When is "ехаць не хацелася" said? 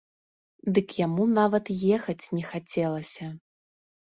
1.97-3.31